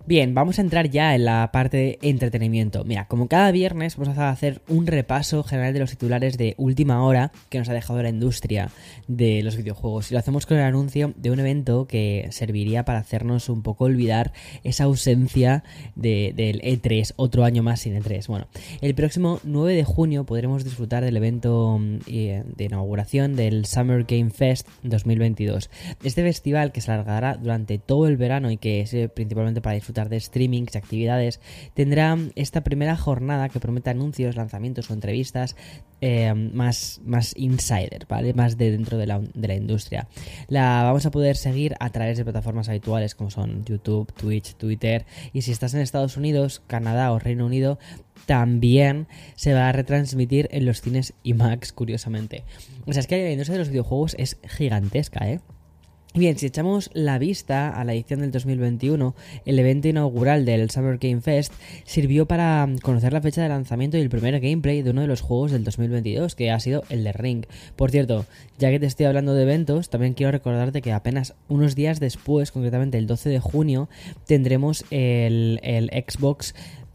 Bien, 0.06 0.36
vamos 0.36 0.60
a 0.60 0.62
entrar 0.62 0.90
ya 0.90 1.16
en 1.16 1.24
la 1.24 1.50
parte 1.54 1.78
de 1.78 2.00
entretenimiento. 2.02 2.84
Mira, 2.84 3.08
como 3.08 3.30
cada 3.30 3.54
viernes 3.54 3.96
vamos 3.96 4.18
a 4.18 4.32
hacer 4.32 4.62
un 4.68 4.86
repaso 4.86 5.44
general 5.44 5.74
de 5.74 5.80
los 5.80 5.92
titulares 5.92 6.38
de 6.38 6.56
última 6.58 7.06
hora 7.06 7.32
que 7.48 7.58
nos 7.58 7.70
ha 7.70 7.74
dejado 7.74 8.04
la 8.04 8.10
industria 8.10 8.70
de 9.08 9.42
los 9.44 9.56
videojuegos. 9.56 10.12
Y 10.12 10.14
lo 10.14 10.20
hacemos 10.20 10.46
con 10.46 10.58
el 10.58 10.66
anuncio 10.66 11.14
de 11.16 11.32
un 11.32 11.40
evento 11.40 11.88
que 11.88 12.28
serviría 12.32 12.84
para 12.84 13.00
hacernos 13.00 13.48
un 13.48 13.64
poco 13.64 13.86
olvidar 13.86 14.34
esa 14.66 14.84
ausencia 14.84 15.64
del 15.96 16.62
E3, 16.62 17.14
otro 17.16 17.46
año 17.46 17.64
más 17.64 17.80
sin 17.80 17.96
E3. 17.96 18.28
Bueno, 18.28 18.48
el 18.82 18.96
próximo 18.96 19.40
9 19.46 19.74
de 19.74 19.86
junio 19.86 20.26
podremos 20.26 20.66
disfrutar 20.66 21.06
del 21.06 21.16
evento 21.16 21.78
mm, 21.80 22.00
eh, 22.08 22.44
de 22.46 22.66
inauguración 22.66 23.38
del 23.38 23.66
Summer 23.66 24.04
Game 24.04 24.32
Fest 24.32 24.68
2022. 24.84 25.70
Este 26.04 26.24
festival 26.24 26.74
que 26.74 26.82
se 26.82 26.92
alargará 26.92 27.38
durante 27.38 27.78
todo 27.78 28.08
el 28.08 28.18
verano 28.18 28.52
y 28.52 28.58
que 28.58 28.82
es 28.82 28.94
principalmente 29.12 29.62
para 29.62 29.76
de 29.94 30.20
streamings 30.20 30.76
y 30.76 30.78
actividades, 30.78 31.40
tendrá 31.74 32.18
esta 32.36 32.62
primera 32.62 32.98
jornada 32.98 33.50
que 33.50 33.60
promete 33.60 33.90
anuncios, 33.90 34.36
lanzamientos 34.36 34.90
o 34.90 34.94
entrevistas 34.94 35.56
eh, 36.02 36.34
más, 36.34 37.00
más 37.06 37.34
insider, 37.38 38.06
¿vale? 38.10 38.34
Más 38.34 38.58
de 38.58 38.72
dentro 38.72 38.98
de 38.98 39.08
la, 39.08 39.20
de 39.20 39.48
la 39.48 39.56
industria. 39.56 40.08
La 40.48 40.84
vamos 40.84 41.06
a 41.06 41.12
poder 41.12 41.38
seguir 41.38 41.76
a 41.80 41.90
través 41.92 42.18
de 42.18 42.26
plataformas 42.26 42.68
habituales 42.68 43.16
como 43.16 43.30
son 43.30 43.64
YouTube, 43.64 44.12
Twitch, 44.14 44.56
Twitter 44.56 45.06
y 45.32 45.44
si 45.44 45.52
estás 45.52 45.74
en 45.74 45.80
Estados 45.80 46.18
Unidos, 46.18 46.62
Canadá 46.68 47.12
o 47.14 47.20
Reino 47.20 47.46
Unido, 47.46 47.80
también 48.26 49.08
se 49.36 49.54
va 49.54 49.70
a 49.70 49.72
retransmitir 49.72 50.50
en 50.52 50.66
los 50.66 50.82
cines 50.82 51.14
IMAX, 51.24 51.74
curiosamente. 51.74 52.44
O 52.86 52.94
sea, 52.94 53.00
es 53.00 53.08
que 53.08 53.24
la 53.24 53.32
industria 53.32 53.54
de 53.54 53.60
los 53.60 53.70
videojuegos 53.70 54.16
es 54.18 54.38
gigantesca, 54.44 55.30
¿eh? 55.30 55.40
Bien, 56.16 56.38
si 56.38 56.46
echamos 56.46 56.92
la 56.94 57.18
vista 57.18 57.70
a 57.70 57.84
la 57.84 57.94
edición 57.94 58.20
del 58.20 58.30
2021, 58.30 59.16
el 59.46 59.58
evento 59.58 59.88
inaugural 59.88 60.46
del 60.46 60.70
Summer 60.70 61.00
Game 61.00 61.22
Fest 61.22 61.52
sirvió 61.86 62.28
para 62.28 62.70
conocer 62.84 63.14
la 63.14 63.22
fecha 63.22 63.42
de 63.42 63.50
lanzamiento 63.50 63.98
y 63.98 64.02
el 64.02 64.12
primer 64.12 64.40
gameplay 64.40 64.84
de 64.84 64.92
uno 64.92 65.02
de 65.02 65.08
los 65.08 65.22
juegos 65.22 65.52
del 65.52 65.64
2022, 65.64 66.36
que 66.36 66.52
ha 66.52 66.60
sido 66.60 66.84
el 66.90 67.04
de 67.04 67.14
Ring. 67.14 67.46
Por 67.76 67.90
cierto, 67.90 68.28
ya 68.60 68.70
que 68.70 68.80
te 68.80 68.86
estoy 68.86 69.08
hablando 69.08 69.34
de 69.34 69.42
eventos, 69.42 69.90
también 69.90 70.14
quiero 70.14 70.32
recordarte 70.32 70.84
que 70.84 70.92
apenas 70.92 71.34
unos 71.48 71.74
días 71.74 72.00
después, 72.00 72.52
concretamente 72.52 73.00
el 73.00 73.08
12 73.08 73.30
de 73.30 73.40
junio, 73.40 73.90
tendremos 74.28 74.86
el, 74.92 75.60
el 75.64 75.90
Xbox 75.90 76.54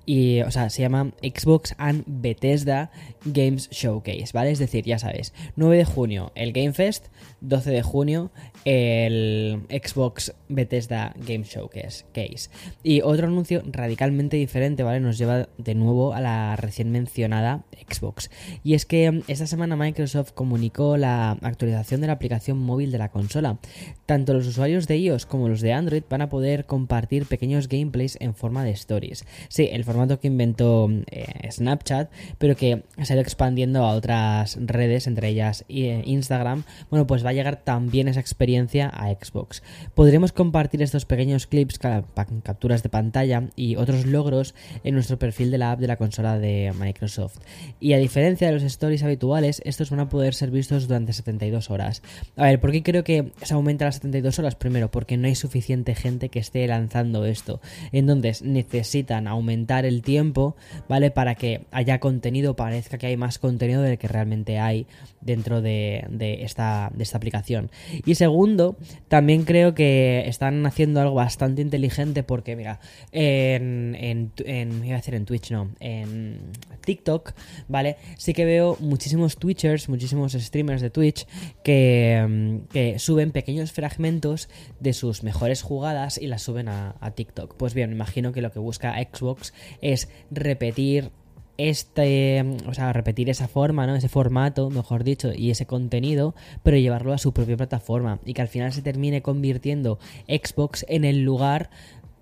y, 0.08 0.40
o 0.40 0.50
sea, 0.50 0.70
se 0.70 0.80
llama 0.80 1.12
Xbox 1.20 1.74
and 1.76 2.02
Bethesda 2.06 2.90
Games 3.26 3.68
Showcase, 3.68 4.30
¿vale? 4.32 4.50
Es 4.52 4.58
decir, 4.58 4.86
ya 4.86 4.98
sabes, 4.98 5.34
9 5.56 5.76
de 5.76 5.84
junio 5.84 6.32
el 6.34 6.54
Game 6.54 6.72
Fest, 6.72 7.08
12 7.42 7.70
de 7.70 7.82
junio 7.82 8.30
el 8.64 9.66
Xbox 9.68 10.34
Bethesda 10.48 11.14
Game 11.26 11.44
Showcase. 11.44 12.06
Case. 12.14 12.48
Y 12.82 13.02
otro 13.02 13.26
anuncio 13.26 13.62
radicalmente 13.66 14.38
diferente, 14.38 14.82
¿vale? 14.82 15.00
Nos 15.00 15.18
lleva 15.18 15.50
de 15.58 15.74
nuevo 15.74 16.14
a 16.14 16.22
la 16.22 16.56
recién 16.56 16.90
mencionada 16.90 17.64
Xbox. 17.90 18.30
Y 18.64 18.74
es 18.74 18.86
que 18.86 19.22
esta 19.28 19.46
semana 19.46 19.76
Microsoft 19.76 20.32
comunicó 20.32 20.96
la 20.96 21.32
actualización 21.42 22.00
de 22.00 22.06
la 22.06 22.14
aplicación 22.14 22.58
móvil 22.58 22.92
de 22.92 22.98
la 22.98 23.10
consola. 23.10 23.58
Tanto 24.06 24.32
los 24.32 24.46
usuarios 24.46 24.86
de 24.86 24.96
iOS 24.96 25.26
como 25.26 25.50
los 25.50 25.60
de 25.60 25.74
Android 25.74 26.02
van 26.08 26.22
a 26.22 26.30
poder 26.30 26.64
compartir 26.64 27.26
pequeños 27.26 27.68
gameplays 27.68 28.16
en 28.20 28.34
forma 28.34 28.64
de 28.64 28.70
stories. 28.70 29.26
Sí, 29.48 29.68
el 29.70 29.84
formato 29.84 29.97
que 30.20 30.28
inventó 30.28 30.88
eh, 31.10 31.50
Snapchat, 31.50 32.10
pero 32.38 32.56
que 32.56 32.84
se 33.02 33.12
ha 33.12 33.16
ido 33.16 33.22
expandiendo 33.22 33.84
a 33.84 33.92
otras 33.94 34.58
redes, 34.60 35.06
entre 35.06 35.28
ellas 35.28 35.64
eh, 35.68 36.02
Instagram. 36.04 36.64
Bueno, 36.90 37.06
pues 37.06 37.24
va 37.24 37.30
a 37.30 37.32
llegar 37.32 37.56
también 37.64 38.08
esa 38.08 38.20
experiencia 38.20 38.88
a 38.88 39.10
Xbox. 39.10 39.62
Podremos 39.94 40.32
compartir 40.32 40.82
estos 40.82 41.04
pequeños 41.04 41.46
clips, 41.46 41.78
capturas 41.78 42.82
de 42.82 42.88
pantalla 42.88 43.48
y 43.56 43.76
otros 43.76 44.06
logros 44.06 44.54
en 44.84 44.94
nuestro 44.94 45.18
perfil 45.18 45.50
de 45.50 45.58
la 45.58 45.72
app 45.72 45.80
de 45.80 45.88
la 45.88 45.96
consola 45.96 46.38
de 46.38 46.72
Microsoft. 46.78 47.38
Y 47.80 47.92
a 47.92 47.98
diferencia 47.98 48.46
de 48.46 48.54
los 48.54 48.62
stories 48.62 49.02
habituales, 49.02 49.62
estos 49.64 49.90
van 49.90 50.00
a 50.00 50.08
poder 50.08 50.34
ser 50.34 50.50
vistos 50.50 50.88
durante 50.88 51.12
72 51.12 51.70
horas. 51.70 52.02
A 52.36 52.44
ver, 52.44 52.60
¿por 52.60 52.72
qué 52.72 52.82
creo 52.82 53.04
que 53.04 53.32
se 53.42 53.54
aumenta 53.54 53.84
las 53.84 53.96
72 53.96 54.38
horas? 54.38 54.54
Primero, 54.54 54.90
porque 54.90 55.16
no 55.16 55.26
hay 55.26 55.34
suficiente 55.34 55.94
gente 55.94 56.28
que 56.28 56.38
esté 56.38 56.66
lanzando 56.66 57.24
esto. 57.24 57.60
Entonces, 57.92 58.42
necesitan 58.42 59.26
aumentar 59.26 59.84
el 59.88 60.02
tiempo, 60.02 60.56
¿vale? 60.88 61.10
Para 61.10 61.34
que 61.34 61.66
haya 61.70 61.98
contenido, 62.00 62.56
parezca 62.56 62.98
que 62.98 63.06
hay 63.06 63.16
más 63.16 63.38
contenido 63.38 63.82
del 63.82 63.98
que 63.98 64.08
realmente 64.08 64.58
hay 64.58 64.86
dentro 65.20 65.60
de, 65.60 66.06
esta, 66.40 66.90
aplicación. 67.12 67.70
Y 68.04 68.14
segundo, 68.14 68.76
también 69.08 69.44
creo 69.44 69.74
que 69.74 70.24
están 70.26 70.64
haciendo 70.66 71.00
algo 71.00 71.14
bastante 71.14 71.62
inteligente 71.62 72.22
porque, 72.22 72.56
mira, 72.56 72.80
en, 73.12 73.96
en, 73.98 74.32
en 74.44 74.84
iba 74.84 74.94
a 74.94 74.98
decir 74.98 75.14
en 75.14 75.24
Twitch, 75.24 75.50
no, 75.50 75.70
en 75.80 76.38
TikTok, 76.84 77.32
¿vale? 77.68 77.96
Sí 78.16 78.32
que 78.32 78.44
veo 78.44 78.76
muchísimos 78.80 79.36
Twitchers, 79.36 79.88
muchísimos 79.88 80.32
streamers 80.32 80.82
de 80.82 80.90
Twitch 80.90 81.26
que, 81.62 82.60
que 82.70 82.98
suben 82.98 83.32
pequeños 83.32 83.72
fragmentos 83.72 84.48
de 84.80 84.92
sus 84.92 85.22
mejores 85.22 85.62
jugadas 85.62 86.18
y 86.18 86.26
las 86.26 86.42
suben 86.42 86.68
a, 86.68 86.96
a 87.00 87.10
TikTok. 87.12 87.56
Pues 87.56 87.74
bien, 87.74 87.92
imagino 87.92 88.32
que 88.32 88.42
lo 88.42 88.52
que 88.52 88.58
busca 88.58 88.94
Xbox 88.94 89.52
es 89.80 90.08
repetir 90.30 91.10
este, 91.58 92.44
o 92.68 92.72
sea, 92.72 92.92
repetir 92.92 93.28
esa 93.28 93.48
forma, 93.48 93.86
¿no? 93.86 93.96
Ese 93.96 94.08
formato, 94.08 94.70
mejor 94.70 95.02
dicho, 95.02 95.32
y 95.34 95.50
ese 95.50 95.66
contenido, 95.66 96.34
pero 96.62 96.76
llevarlo 96.76 97.12
a 97.12 97.18
su 97.18 97.32
propia 97.32 97.56
plataforma 97.56 98.20
y 98.24 98.32
que 98.32 98.42
al 98.42 98.48
final 98.48 98.72
se 98.72 98.80
termine 98.80 99.22
convirtiendo 99.22 99.98
Xbox 100.28 100.86
en 100.88 101.04
el 101.04 101.24
lugar 101.24 101.70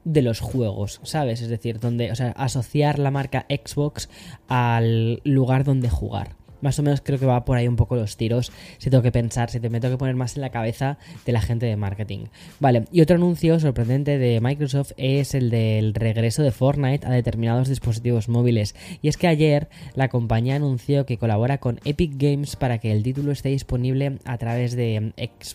de 0.05 0.23
los 0.23 0.41
juegos, 0.41 1.01
¿sabes? 1.03 1.43
Es 1.43 1.49
decir, 1.49 1.81
donde, 1.81 2.11
o 2.13 2.15
sea, 2.15 2.31
asociar 2.31 2.99
la 2.99 3.11
marca 3.11 3.45
Xbox 3.51 4.09
al 4.49 5.21
lugar 5.25 5.65
donde 5.65 5.91
jugar. 5.91 6.37
Más 6.61 6.79
o 6.79 6.83
menos 6.83 7.01
creo 7.03 7.19
que 7.19 7.27
va 7.27 7.45
por 7.45 7.57
ahí 7.57 7.69
un 7.69 7.77
poco 7.77 7.97
los 7.97 8.17
tiros. 8.17 8.53
Si 8.79 8.91
tengo 8.91 9.03
que 9.03 9.13
pensar, 9.13 9.51
si 9.51 9.61
te 9.61 9.71
me 9.71 9.81
tengo 9.81 9.95
que 9.95 9.99
poner 9.99 10.17
más 10.17 10.37
en 10.37 10.43
la 10.43 10.51
cabeza 10.51 10.99
de 11.25 11.33
la 11.33 11.41
gente 11.41 11.67
de 11.67 11.77
marketing. 11.77 12.27
Vale, 12.61 12.85
y 12.93 13.01
otro 13.01 13.17
anuncio 13.17 13.59
sorprendente 13.61 14.19
de 14.19 14.41
Microsoft 14.41 14.93
es 14.97 15.35
el 15.35 15.51
del 15.51 15.95
regreso 15.95 16.43
de 16.43 16.53
Fortnite 16.53 17.07
a 17.07 17.11
determinados 17.11 17.69
dispositivos 17.69 18.29
móviles. 18.29 18.75
Y 19.03 19.09
es 19.09 19.17
que 19.17 19.29
ayer 19.29 19.69
la 19.95 20.09
compañía 20.09 20.57
anunció 20.57 21.07
que 21.07 21.19
colabora 21.19 21.59
con 21.59 21.81
Epic 21.85 22.13
Games 22.17 22.57
para 22.57 22.79
que 22.79 22.93
el 22.93 23.03
título 23.03 23.33
esté 23.33 23.51
disponible 23.51 24.19
a 24.25 24.39
través 24.39 24.77
de, 24.77 25.13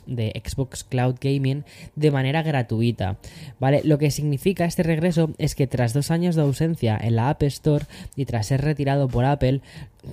de 0.08 0.42
Xbox 0.44 0.84
Cloud 0.84 1.16
Gaming 1.20 1.64
de 1.96 2.12
manera 2.12 2.44
gratuita. 2.44 3.18
Vale, 3.60 3.82
lo 3.84 3.98
que 3.98 4.12
significa 4.12 4.66
este 4.66 4.84
regreso 4.84 5.32
es 5.38 5.56
que 5.56 5.68
tras 5.68 5.94
dos 5.94 6.12
años 6.12 6.36
de 6.36 6.42
ausencia 6.42 6.98
en 7.02 7.16
la 7.16 7.30
App 7.30 7.44
Store 7.44 7.86
y 8.16 8.26
tras 8.26 8.48
ser 8.48 8.62
retirado 8.62 9.08
por 9.08 9.26
Apple, 9.26 9.62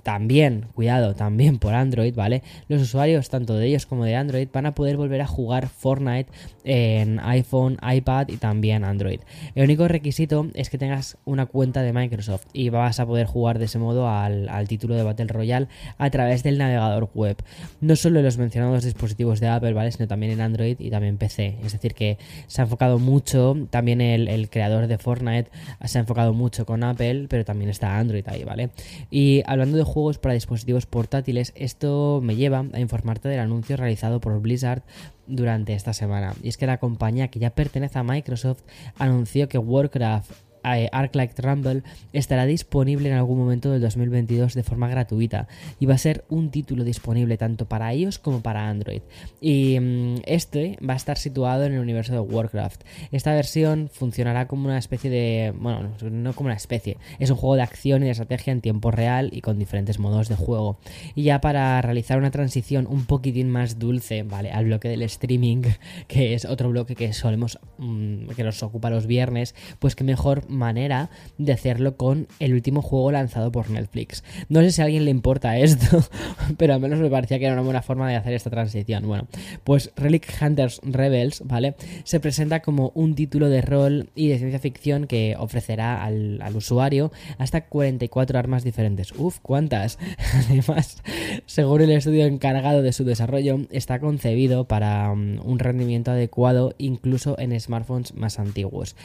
también, 0.03 0.67
cuidado, 0.79 1.17
también 1.17 1.59
por 1.59 1.75
Android, 1.75 2.15
¿vale? 2.15 2.45
Los 2.69 2.81
usuarios, 2.81 3.29
tanto 3.31 3.55
de 3.55 3.67
ellos 3.67 3.85
como 3.85 4.05
de 4.05 4.15
Android, 4.15 4.47
van 4.53 4.65
a 4.65 4.77
poder 4.77 4.97
volver 4.97 5.21
a 5.21 5.27
jugar 5.27 5.69
Fortnite 5.69 6.31
en 6.63 7.19
iPhone, 7.19 7.79
iPad 7.83 8.29
y 8.29 8.37
también 8.37 8.85
Android. 8.85 9.19
El 9.57 9.65
único 9.65 9.89
requisito 9.89 10.47
es 10.55 10.71
que 10.71 10.79
tengas 10.79 11.19
una 11.25 11.47
cuenta 11.47 11.83
de 11.83 11.93
Microsoft 11.93 12.47
y 12.53 12.69
vas 12.69 13.01
a 13.01 13.07
poder 13.07 13.27
jugar 13.27 13.59
de 13.59 13.65
ese 13.65 13.81
modo 13.81 14.09
al, 14.09 14.69
título 14.69 14.95
de 14.95 15.03
Battle 15.03 15.27
Royale 15.27 15.67
a 15.97 16.11
través 16.11 16.45
del 16.45 16.59
navegador 16.59 17.11
web. 17.13 17.37
No 17.81 17.97
solo 17.97 18.21
en 18.21 18.27
los 18.27 18.39
mencionados 18.39 18.85
dispositivos 18.85 19.41
de 19.41 19.49
Apple, 19.49 19.73
¿vale? 19.73 19.91
Sino 19.91 20.07
también 20.07 20.31
en 20.31 20.41
Android 20.41 20.77
y 20.79 20.91
también 20.91 21.19
PC. 21.19 21.57
Es 21.65 21.73
decir, 21.73 21.95
que 21.95 22.19
se 22.47 22.61
ha 22.61 22.65
enfocado 22.65 23.01
mucho, 23.01 23.57
también 23.71 24.01
el, 24.01 24.29
el 24.29 24.49
creador 24.49 24.87
de 24.87 24.97
Fortnite 24.97 25.51
se 25.85 25.99
ha 25.99 26.03
enfocado 26.03 26.35
mucho 26.35 26.67
con 26.67 26.85
Apple, 26.85 27.27
pero 27.29 27.45
también 27.45 27.69
está 27.69 27.99
Android 27.99 28.23
ahí, 28.29 28.45
¿vale? 28.45 28.71
Y 29.11 29.43
hablando 29.45 29.77
de 29.77 29.83
juegos 29.83 30.19
para 30.19 30.35
dispositivos 30.35 30.68
portátiles, 30.87 31.53
esto 31.57 32.21
me 32.23 32.37
lleva 32.37 32.65
a 32.73 32.81
informarte 32.81 33.29
del 33.29 33.41
anuncio 33.41 33.77
realizado 33.77 34.21
por 34.21 34.41
Blizzard 34.41 34.83
durante 35.27 35.75
esta 35.75 35.93
semana. 35.93 36.35
Y 36.43 36.49
es 36.49 36.57
que 36.57 36.67
la 36.67 36.79
compañía 36.79 37.29
que 37.29 37.39
ya 37.39 37.51
pertenece 37.51 37.99
a 37.99 38.03
Microsoft 38.03 38.63
anunció 38.99 39.49
que 39.49 39.59
Warcraft 39.59 40.48
Arclight 40.63 41.39
Rumble 41.39 41.83
estará 42.13 42.47
disponible 42.47 43.09
en 43.09 43.17
algún 43.17 43.39
momento 43.39 43.71
del 43.71 43.81
2022 43.81 44.55
de 44.55 44.63
forma 44.63 44.89
gratuita 44.89 45.49
y 45.79 45.87
va 45.87 45.95
a 45.95 45.99
ser 45.99 46.25
un 46.29 46.51
título 46.51 46.85
disponible 46.85 47.37
tanto 47.37 47.67
para 47.67 47.95
iOS 47.95 48.19
como 48.19 48.43
para 48.43 48.69
Android. 48.69 49.03
Y 49.41 49.79
mm, 49.81 50.17
este 50.25 50.79
va 50.87 50.95
a 50.95 50.97
estar 50.97 51.19
situado 51.19 51.65
en 51.65 51.75
el 51.75 51.81
universo 51.81 52.13
de 52.13 52.21
Warcraft. 52.21 52.83
Esta 53.13 53.35
versión 53.35 53.89
funcionará 53.93 54.47
como 54.49 54.67
una 54.67 54.79
especie 54.79 55.11
de... 55.11 55.53
bueno, 55.57 55.91
no 56.11 56.33
como 56.35 56.49
una 56.49 56.57
especie, 56.57 56.99
es 57.19 57.31
un 57.31 57.37
juego 57.37 57.57
de 57.57 57.63
acción 57.63 58.03
y 58.03 58.07
de 58.07 58.13
estrategia 58.13 58.53
en 58.53 58.61
tiempo 58.61 58.91
real 58.91 59.31
y 59.33 59.41
con 59.41 59.59
diferentes 59.59 59.99
modos 59.99 60.29
de 60.29 60.37
juego. 60.37 60.79
Y 61.15 61.25
ya 61.25 61.41
para 61.41 61.81
realizar 61.83 62.19
una 62.19 62.31
transición 62.31 62.87
un 62.89 63.07
poquitín 63.07 63.51
más 63.51 63.79
dulce, 63.79 64.23
¿vale? 64.23 64.51
Al 64.51 64.67
bloque 64.67 64.89
del 64.89 65.03
streaming, 65.03 65.63
que 66.09 66.35
es 66.35 66.45
otro 66.45 66.71
bloque 66.71 66.95
que 66.95 67.13
solemos... 67.13 67.59
Mm, 67.79 68.29
que 68.37 68.45
nos 68.45 68.63
ocupa 68.63 68.91
los 68.91 69.07
viernes, 69.07 69.55
pues 69.79 69.97
que 69.97 70.05
mejor 70.05 70.48
manera 70.49 71.11
de 71.37 71.53
hacerlo 71.53 71.97
con 71.97 72.27
el 72.41 72.55
último 72.55 72.83
juego 72.83 73.13
lanzado 73.13 73.53
por 73.53 73.71
Netflix. 73.71 74.25
No 74.49 74.61
sé 74.61 74.73
si 74.73 74.81
a 74.81 74.85
alguien 74.85 75.05
le 75.05 75.11
importa 75.11 75.59
esto, 75.59 76.05
pero 76.57 76.75
al 76.75 76.81
menos 76.81 76.99
me 76.99 77.11
parecía 77.11 77.39
que 77.39 77.45
era 77.45 77.55
una 77.55 77.63
buena 77.63 77.83
forma 77.83 78.09
de 78.09 78.17
hacer 78.17 78.33
esta 78.33 78.51
transición. 78.51 79.07
Bueno, 79.07 79.27
pues 79.65 79.93
Relic 79.97 80.27
Hunters 80.41 80.81
Rebels, 80.83 81.43
¿vale? 81.45 81.75
Se 82.05 82.21
presenta 82.21 82.61
como 82.61 82.93
un 82.95 83.15
título 83.15 83.49
de 83.49 83.63
rol 83.63 84.11
y 84.15 84.29
de 84.29 84.39
ciencia 84.39 84.59
ficción 84.59 85.07
que 85.07 85.37
ofrecerá 85.39 86.05
al, 86.05 86.39
usuario 86.55 87.13
hasta 87.37 87.67
44 87.67 88.39
armas 88.39 88.65
diferentes. 88.65 89.13
Uf, 89.17 89.39
¿cuántas? 89.41 89.99
Además, 90.49 91.03
según 91.47 91.83
el 91.83 91.91
estudio 91.91 92.27
encargado 92.27 92.83
de 92.83 92.93
su 92.93 93.05
desarrollo, 93.05 93.61
está 93.71 94.01
concebido 94.01 94.65
para 94.65 95.11
um, 95.13 95.39
un 95.45 95.59
rendimiento 95.59 96.11
adecuado 96.11 96.75
incluso 96.79 97.39
en 97.39 97.59
smartphones 97.59 98.15
más 98.15 98.39
antiguos. 98.39 98.97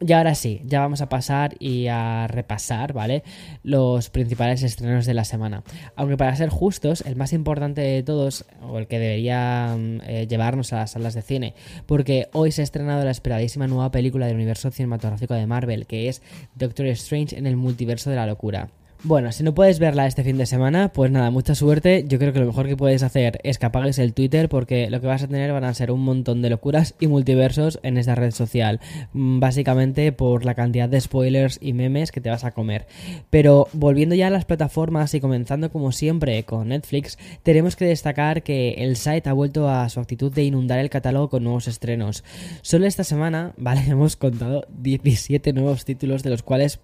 Y 0.00 0.12
ahora 0.12 0.34
sí, 0.34 0.62
ya 0.66 0.80
vamos 0.80 0.91
a 1.00 1.08
pasar 1.08 1.56
y 1.58 1.86
a 1.88 2.26
repasar, 2.28 2.92
¿vale? 2.92 3.22
Los 3.62 4.10
principales 4.10 4.62
estrenos 4.62 5.06
de 5.06 5.14
la 5.14 5.24
semana. 5.24 5.62
Aunque 5.96 6.16
para 6.16 6.36
ser 6.36 6.50
justos, 6.50 7.02
el 7.02 7.16
más 7.16 7.32
importante 7.32 7.80
de 7.80 8.02
todos, 8.02 8.44
o 8.60 8.78
el 8.78 8.86
que 8.86 8.98
debería 8.98 9.74
mm, 9.76 10.00
eh, 10.06 10.26
llevarnos 10.28 10.72
a 10.72 10.76
las 10.76 10.92
salas 10.92 11.14
de 11.14 11.22
cine, 11.22 11.54
porque 11.86 12.28
hoy 12.32 12.52
se 12.52 12.62
ha 12.62 12.64
estrenado 12.64 13.04
la 13.04 13.10
esperadísima 13.10 13.66
nueva 13.66 13.90
película 13.90 14.26
del 14.26 14.36
universo 14.36 14.70
cinematográfico 14.70 15.34
de 15.34 15.46
Marvel, 15.46 15.86
que 15.86 16.08
es 16.08 16.22
Doctor 16.54 16.86
Strange 16.88 17.38
en 17.38 17.46
el 17.46 17.56
multiverso 17.56 18.10
de 18.10 18.16
la 18.16 18.26
locura. 18.26 18.68
Bueno, 19.04 19.32
si 19.32 19.42
no 19.42 19.52
puedes 19.52 19.80
verla 19.80 20.06
este 20.06 20.22
fin 20.22 20.38
de 20.38 20.46
semana, 20.46 20.92
pues 20.92 21.10
nada, 21.10 21.32
mucha 21.32 21.56
suerte. 21.56 22.04
Yo 22.06 22.20
creo 22.20 22.32
que 22.32 22.38
lo 22.38 22.46
mejor 22.46 22.68
que 22.68 22.76
puedes 22.76 23.02
hacer 23.02 23.40
es 23.42 23.58
que 23.58 23.66
apagues 23.66 23.98
el 23.98 24.14
Twitter 24.14 24.48
porque 24.48 24.90
lo 24.90 25.00
que 25.00 25.08
vas 25.08 25.24
a 25.24 25.26
tener 25.26 25.52
van 25.52 25.64
a 25.64 25.74
ser 25.74 25.90
un 25.90 26.04
montón 26.04 26.40
de 26.40 26.50
locuras 26.50 26.94
y 27.00 27.08
multiversos 27.08 27.80
en 27.82 27.98
esta 27.98 28.14
red 28.14 28.30
social. 28.30 28.78
Mm, 29.12 29.40
básicamente 29.40 30.12
por 30.12 30.44
la 30.44 30.54
cantidad 30.54 30.88
de 30.88 31.00
spoilers 31.00 31.58
y 31.60 31.72
memes 31.72 32.12
que 32.12 32.20
te 32.20 32.30
vas 32.30 32.44
a 32.44 32.52
comer. 32.52 32.86
Pero 33.28 33.66
volviendo 33.72 34.14
ya 34.14 34.28
a 34.28 34.30
las 34.30 34.44
plataformas 34.44 35.12
y 35.14 35.20
comenzando 35.20 35.72
como 35.72 35.90
siempre 35.90 36.44
con 36.44 36.68
Netflix, 36.68 37.18
tenemos 37.42 37.74
que 37.74 37.86
destacar 37.86 38.44
que 38.44 38.74
el 38.78 38.94
site 38.94 39.28
ha 39.28 39.32
vuelto 39.32 39.68
a 39.68 39.88
su 39.88 39.98
actitud 39.98 40.32
de 40.32 40.44
inundar 40.44 40.78
el 40.78 40.90
catálogo 40.90 41.28
con 41.28 41.42
nuevos 41.42 41.66
estrenos. 41.66 42.22
Solo 42.62 42.86
esta 42.86 43.02
semana, 43.02 43.52
vale, 43.56 43.82
hemos 43.84 44.14
contado 44.14 44.64
17 44.78 45.52
nuevos 45.54 45.84
títulos 45.84 46.22
de 46.22 46.30
los 46.30 46.44
cuales 46.44 46.78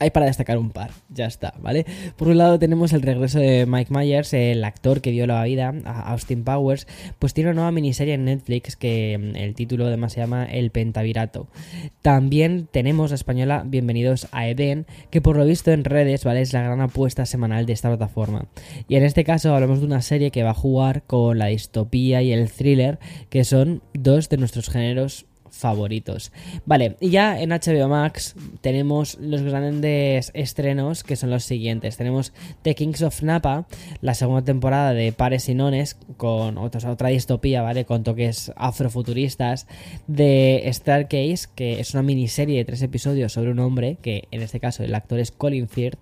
hay 0.00 0.10
para 0.10 0.26
destacar 0.26 0.58
un 0.58 0.70
par, 0.70 0.90
ya 1.08 1.26
está, 1.26 1.54
¿vale? 1.60 1.84
Por 2.16 2.28
un 2.28 2.38
lado 2.38 2.58
tenemos 2.58 2.92
el 2.92 3.02
regreso 3.02 3.40
de 3.40 3.66
Mike 3.66 3.92
Myers, 3.92 4.32
el 4.32 4.62
actor 4.64 5.00
que 5.00 5.10
dio 5.10 5.26
la 5.26 5.42
vida 5.42 5.74
a 5.84 6.12
Austin 6.12 6.44
Powers, 6.44 6.86
pues 7.18 7.34
tiene 7.34 7.50
una 7.50 7.56
nueva 7.56 7.72
miniserie 7.72 8.14
en 8.14 8.24
Netflix 8.24 8.76
que 8.76 9.18
mm, 9.18 9.36
el 9.36 9.54
título 9.54 9.86
además 9.86 10.12
se 10.12 10.20
llama 10.20 10.44
El 10.44 10.70
Pentavirato. 10.70 11.48
También 12.02 12.68
tenemos 12.70 13.10
la 13.10 13.16
española 13.16 13.64
Bienvenidos 13.66 14.28
a 14.30 14.46
Eden, 14.46 14.86
que 15.10 15.20
por 15.20 15.36
lo 15.36 15.44
visto 15.44 15.72
en 15.72 15.84
redes, 15.84 16.24
¿vale? 16.24 16.42
Es 16.42 16.52
la 16.52 16.62
gran 16.62 16.80
apuesta 16.80 17.26
semanal 17.26 17.66
de 17.66 17.72
esta 17.72 17.88
plataforma. 17.88 18.46
Y 18.88 18.96
en 18.96 19.02
este 19.02 19.24
caso 19.24 19.54
hablamos 19.54 19.80
de 19.80 19.86
una 19.86 20.02
serie 20.02 20.30
que 20.30 20.44
va 20.44 20.50
a 20.50 20.54
jugar 20.54 21.02
con 21.02 21.38
la 21.38 21.46
distopía 21.46 22.22
y 22.22 22.32
el 22.32 22.50
thriller, 22.50 22.98
que 23.30 23.44
son 23.44 23.82
dos 23.94 24.28
de 24.28 24.36
nuestros 24.36 24.70
géneros 24.70 25.26
favoritos. 25.50 26.32
Vale, 26.66 26.96
y 27.00 27.10
ya 27.10 27.40
en 27.40 27.50
HBO 27.50 27.88
Max 27.88 28.34
tenemos 28.60 29.18
los 29.20 29.42
grandes 29.42 30.30
estrenos 30.34 31.04
que 31.04 31.16
son 31.16 31.30
los 31.30 31.44
siguientes. 31.44 31.96
Tenemos 31.96 32.32
The 32.62 32.74
Kings 32.74 33.02
of 33.02 33.22
Napa, 33.22 33.66
la 34.00 34.14
segunda 34.14 34.42
temporada 34.42 34.92
de 34.92 35.12
Pares 35.12 35.48
y 35.48 35.54
Nones, 35.54 35.96
con 36.16 36.58
otra 36.58 37.08
distopía, 37.08 37.62
¿vale? 37.62 37.84
Con 37.84 38.04
toques 38.04 38.52
afrofuturistas, 38.56 39.66
de 40.06 40.68
Starcase, 40.72 41.48
que 41.54 41.80
es 41.80 41.94
una 41.94 42.02
miniserie 42.02 42.58
de 42.58 42.64
tres 42.64 42.82
episodios 42.82 43.32
sobre 43.32 43.50
un 43.50 43.58
hombre, 43.58 43.98
que 44.02 44.28
en 44.30 44.42
este 44.42 44.60
caso 44.60 44.82
el 44.82 44.94
actor 44.94 45.18
es 45.18 45.30
Colin 45.30 45.68
Firth, 45.68 45.98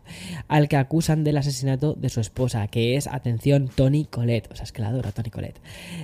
al 0.48 0.68
que 0.68 0.76
acusan 0.76 1.24
del 1.24 1.36
asesinato 1.36 1.94
de 1.94 2.08
su 2.08 2.20
esposa, 2.20 2.66
que 2.68 2.96
es, 2.96 3.06
atención, 3.06 3.68
Tony 3.74 4.04
Colette. 4.04 4.50
O 4.52 4.56
sea, 4.56 4.64
es 4.64 4.72
que 4.72 4.82
la 4.82 4.88
adoro 4.88 5.12
Tony 5.12 5.30
Colette. 5.30 5.60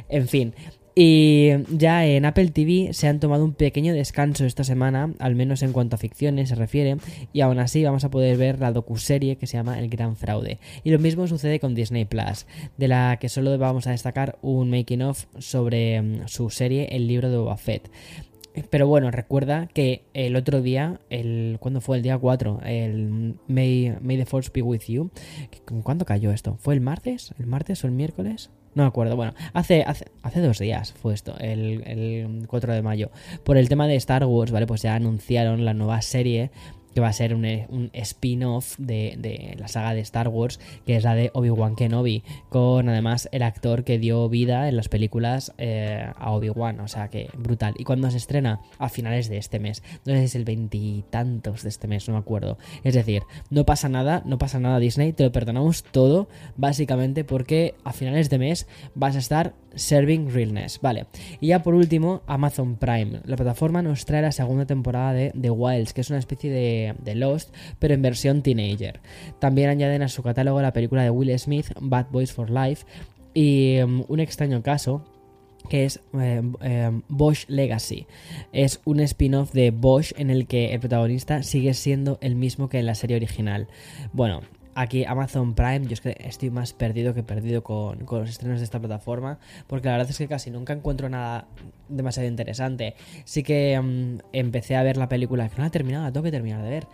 En 0.09 0.29
fin, 0.29 0.55
y 0.95 1.51
ya 1.71 2.05
en 2.07 2.25
Apple 2.25 2.51
TV 2.51 2.93
se 2.93 3.09
han 3.09 3.21
tomado 3.21 3.45
un 3.45 3.55
pequeño 3.55 3.95
descanso 3.95 4.45
esta 4.45 4.65
semana, 4.65 5.15
al 5.19 5.35
menos 5.35 5.63
en 5.63 5.73
cuanto 5.73 5.97
a 5.97 5.99
ficciones 5.99 6.51
se 6.51 6.55
refiere, 6.55 6.97
y 7.33 7.41
aún 7.41 7.59
así 7.59 7.83
vamos 7.83 8.05
a 8.05 8.11
poder 8.11 8.37
ver 8.37 8.59
la 8.59 8.73
docuserie 8.73 9.37
que 9.37 9.47
se 9.47 9.57
llama 9.57 9.79
El 9.79 9.89
Gran 9.89 10.17
Fraude. 10.17 10.59
Y 10.85 10.91
lo 10.91 10.99
mismo 10.99 11.27
sucede 11.27 11.61
con 11.61 11.75
Disney 11.75 12.05
Plus, 12.05 12.47
de 12.77 12.89
la 12.89 13.17
que 13.21 13.29
solo 13.29 13.57
vamos 13.57 13.87
a 13.87 13.93
destacar 13.93 14.39
un 14.43 14.71
making 14.71 15.03
of 15.03 15.27
sobre 15.39 16.01
mm, 16.03 16.29
su 16.29 16.51
serie 16.51 16.89
El 16.91 17.07
libro 17.07 17.31
de 17.31 17.39
Boba 17.39 17.57
Fett. 17.57 17.91
Pero 18.69 18.87
bueno, 18.87 19.11
recuerda 19.11 19.67
que 19.73 20.05
el 20.13 20.37
otro 20.37 20.61
día, 20.61 21.01
el 21.09 21.57
¿cuándo 21.59 21.81
fue? 21.81 21.97
El 21.97 22.03
día 22.03 22.19
4, 22.19 22.61
el 22.67 23.37
May, 23.49 23.97
May 24.03 24.19
the 24.19 24.27
Force 24.27 24.51
be 24.53 24.61
with 24.61 24.83
you. 24.89 25.11
¿Cuándo 25.83 26.05
cayó 26.05 26.33
esto? 26.33 26.59
¿Fue 26.61 26.75
el 26.75 26.83
martes? 26.83 27.35
¿El 27.39 27.47
martes 27.47 27.83
o 27.83 27.87
el 27.87 27.95
miércoles? 27.95 28.51
No 28.75 28.85
me 28.85 28.89
acuerdo, 28.89 29.17
bueno, 29.17 29.35
hace, 29.53 29.83
hace, 29.83 30.07
hace 30.23 30.41
dos 30.41 30.59
días 30.59 30.93
fue 30.93 31.13
esto, 31.15 31.37
el, 31.39 31.83
el 31.87 32.47
4 32.47 32.73
de 32.73 32.83
mayo. 32.83 33.11
Por 33.45 33.57
el 33.57 33.69
tema 33.69 33.87
de 33.87 33.97
Star 33.97 34.25
Wars, 34.25 34.51
¿vale? 34.51 34.67
Pues 34.67 34.83
ya 34.83 34.95
anunciaron 34.95 35.65
la 35.65 35.75
nueva 35.75 36.01
serie 36.01 36.51
que 36.95 37.01
va 37.01 37.09
a 37.09 37.13
ser 37.13 37.35
un, 37.35 37.91
spin-off 37.93 38.77
de, 38.79 39.57
la 39.59 39.69
saga 39.69 39.95
de 39.95 40.01
Star 40.01 40.29
Wars, 40.29 40.61
que 40.87 40.97
es 40.97 41.05
la 41.05 41.15
de 41.15 41.31
Obi-Wan 41.35 41.77
Kenobi, 41.77 42.23
con 42.49 42.89
además 42.89 43.29
el 43.33 43.43
actor 43.43 43.85
que 43.85 43.99
dio 43.99 44.29
vida 44.29 44.69
en 44.69 44.77
las 44.77 44.89
películas 44.89 45.53
eh, 45.59 46.11
a 46.17 46.33
Obi-Wan, 46.33 46.81
o 46.81 46.89
sea 46.89 47.09
que 47.09 47.31
brutal. 47.37 47.75
Y 47.79 47.85
cuando 47.85 48.11
se 48.11 48.17
estrena 48.17 48.61
a 48.79 48.89
finales 48.89 49.29
de 49.29 49.39
este 49.39 49.59
mes, 49.59 49.83
si 50.05 50.13
es 50.13 50.35
el 50.35 50.45
veintitantos 50.45 51.63
de 51.63 51.69
este 51.69 51.89
mes, 51.89 52.09
no 52.09 52.15
me 52.15 52.21
acuerdo. 52.21 52.59
Es 52.85 52.95
decir, 52.95 53.23
no 53.51 53.65
pasa 53.65 53.89
nada, 53.89 54.23
no 54.25 54.39
pasa 54.39 54.61
nada 54.61 54.79
Disney, 54.79 55.13
te 55.13 55.25
lo 55.25 55.33
perdonamos 55.33 55.83
todo, 55.85 56.29
básicamente 56.57 57.25
porque 57.25 57.75
a 57.85 57.93
finales 57.93 58.31
de 58.31 58.39
mes 58.39 58.67
vas 58.95 59.17
a 59.17 59.19
estar 59.19 59.55
serving 59.75 60.33
realness, 60.33 60.81
vale. 60.81 61.07
Y 61.41 61.49
ya 61.49 61.63
por 61.63 61.75
último, 61.75 62.23
Amazon 62.27 62.77
Prime. 62.77 63.21
La 63.25 63.37
plataforma 63.37 63.83
nos 63.83 64.05
trae 64.05 64.23
la 64.23 64.33
segunda 64.33 64.67
temporada 64.67 65.13
de 65.13 65.33
The 65.41 65.51
Wilds, 65.51 65.93
que 65.93 66.01
es 66.01 66.11
una 66.11 66.19
especie 66.19 66.51
de 66.51 67.15
Lost, 67.15 67.55
pero 67.79 67.95
en 67.95 68.03
versión 68.03 68.43
teenager. 68.43 69.01
También 69.39 69.71
añaden 69.71 70.03
a 70.03 70.09
su 70.09 70.23
catálogo 70.23 70.61
la 70.63 70.73
película 70.73 71.03
de 71.03 71.11
Will 71.11 71.39
Smith, 71.39 71.67
Bad 71.81 72.07
Boys 72.11 72.33
for 72.33 72.51
Life, 72.51 72.85
y 73.35 73.81
um, 73.83 74.05
un 74.09 74.21
extraño 74.21 74.63
caso 74.63 75.05
que 75.69 75.85
es 75.85 76.01
eh, 76.19 76.43
eh, 76.61 77.01
Bosch 77.09 77.49
Legacy. 77.49 78.07
Es 78.53 78.81
un 78.85 79.01
spin-off 79.01 79.53
de 79.53 79.71
Bosch 79.71 80.13
en 80.19 80.31
el 80.31 80.47
que 80.47 80.75
el 80.75 80.81
protagonista 80.81 81.43
sigue 81.43 81.73
siendo 81.75 82.19
el 82.21 82.35
mismo 82.35 82.69
que 82.69 82.79
en 82.79 82.87
la 82.87 82.95
serie 82.95 83.17
original. 83.17 83.69
Bueno, 84.13 84.43
aquí 84.75 85.05
Amazon 85.05 85.55
Prime, 85.55 85.87
yo 85.87 85.95
es 85.95 86.01
que 86.01 86.17
estoy 86.21 86.51
más 86.51 86.73
perdido 86.73 87.15
que 87.15 87.23
perdido 87.23 87.63
con, 87.63 88.07
los 88.11 88.31
estrenos 88.31 88.59
de 88.59 88.65
esta 88.65 88.79
plataforma, 88.79 89.39
porque 89.67 89.89
la 89.89 89.99
verdad 89.99 90.11
es 90.11 90.19
que 90.19 90.29
casi 90.29 90.51
nunca 90.51 90.73
encuentro 90.73 91.09
nada 91.09 91.47
demasiado 91.89 92.29
interesante. 92.29 92.95
Sí 93.25 93.43
que 93.43 93.81
mm, 93.81 94.19
empecé 94.33 94.77
a 94.77 94.83
ver 94.83 94.97
la 94.97 95.09
película, 95.09 95.49
que 95.49 95.57
no 95.57 95.63
la 95.63 95.69
he 95.69 95.71
terminado, 95.71 96.05
la 96.05 96.13
tengo 96.13 96.25
que 96.25 96.31
terminar 96.31 96.63
de 96.63 96.71
ver. 96.71 96.87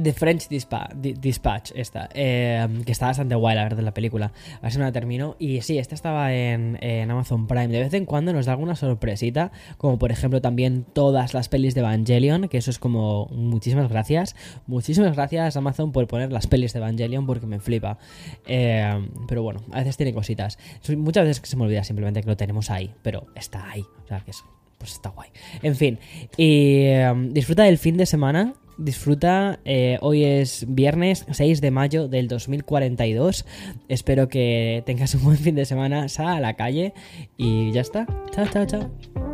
The 0.00 0.12
French 0.12 0.48
Dispatch, 0.48 1.72
esta, 1.74 2.08
eh, 2.14 2.66
que 2.84 2.92
está 2.92 3.06
bastante 3.06 3.34
guay 3.34 3.56
la 3.56 3.64
verdad 3.64 3.82
la 3.82 3.94
película. 3.94 4.32
A 4.58 4.60
ver 4.62 4.72
si 4.72 4.78
me 4.78 4.84
la 4.84 4.92
termino. 4.92 5.36
Y 5.38 5.60
sí, 5.62 5.78
esta 5.78 5.94
estaba 5.94 6.32
en, 6.32 6.78
Amazon 7.10 7.46
Prime. 7.46 7.68
De 7.68 7.80
vez 7.80 7.94
en 7.94 8.06
cuando 8.06 8.32
nos 8.32 8.46
da 8.46 8.52
alguna 8.52 8.76
sorpresita, 8.76 9.52
como 9.76 9.98
por 9.98 10.12
ejemplo 10.12 10.40
también 10.40 10.84
todas 10.92 11.34
las 11.34 11.48
pelis 11.48 11.74
de 11.74 11.80
Evangelion, 11.80 12.48
que 12.48 12.58
eso 12.58 12.70
es 12.70 12.78
como 12.78 13.26
muchísimas 13.26 13.88
gracias. 13.88 14.36
Muchísimas 14.66 15.14
gracias 15.14 15.56
Amazon 15.56 15.92
por 15.92 16.06
poner 16.06 16.32
las 16.32 16.46
pelis 16.46 16.72
de 16.72 16.78
Evangelion 16.78 17.26
porque 17.26 17.46
me 17.46 17.60
flipa. 17.60 17.98
Eh, 18.46 19.08
pero 19.28 19.42
bueno, 19.42 19.60
a 19.72 19.78
veces 19.78 19.96
tiene 19.96 20.14
cositas. 20.14 20.58
Muchas 20.96 21.26
veces 21.26 21.48
se 21.48 21.56
me 21.56 21.64
olvida 21.64 21.84
simplemente 21.84 22.22
que 22.22 22.28
lo 22.28 22.36
tenemos 22.36 22.70
ahí, 22.70 22.94
pero 23.02 23.26
está 23.34 23.70
ahí. 23.70 23.84
O 24.04 24.08
sea 24.08 24.20
que 24.20 24.30
es, 24.30 24.44
pues 24.78 24.92
está 24.92 25.10
guay. 25.10 25.30
En 25.62 25.76
fin, 25.76 25.98
y 26.36 26.84
eh, 26.86 27.12
disfruta 27.30 27.64
del 27.64 27.78
fin 27.78 27.96
de 27.96 28.06
semana 28.06 28.54
disfruta. 28.78 29.60
Eh, 29.64 29.98
hoy 30.00 30.24
es 30.24 30.66
viernes 30.68 31.26
6 31.30 31.60
de 31.60 31.70
mayo 31.70 32.08
del 32.08 32.28
2042. 32.28 33.44
Espero 33.88 34.28
que 34.28 34.82
tengas 34.86 35.14
un 35.14 35.24
buen 35.24 35.38
fin 35.38 35.54
de 35.54 35.64
semana. 35.64 36.08
Sal 36.08 36.28
a 36.28 36.40
la 36.40 36.54
calle 36.54 36.94
y 37.36 37.72
ya 37.72 37.80
está. 37.80 38.06
Chao, 38.32 38.46
chao, 38.52 38.66
chao. 38.66 39.31